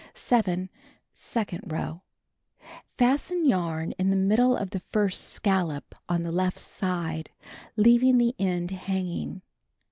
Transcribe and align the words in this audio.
7. 0.15 0.67
Second 1.13 1.71
row: 1.71 2.01
Fasten 2.97 3.45
yarn 3.47 3.91
in 3.99 4.09
the 4.09 4.15
middle 4.15 4.57
of 4.57 4.71
the 4.71 4.79
first 4.79 5.25
scallop 5.27 5.93
on 6.09 6.23
the 6.23 6.31
left 6.31 6.57
side, 6.59 7.29
leaving 7.77 8.17
the 8.17 8.33
end 8.39 8.71
hanging. 8.71 9.43